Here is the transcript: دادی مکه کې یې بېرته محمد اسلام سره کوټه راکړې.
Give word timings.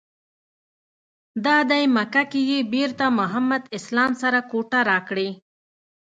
دادی 1.45 1.83
مکه 1.95 2.23
کې 2.31 2.41
یې 2.51 2.59
بېرته 2.73 3.05
محمد 3.19 3.63
اسلام 3.77 4.11
سره 4.21 4.39
کوټه 4.51 4.79
راکړې. 4.91 5.29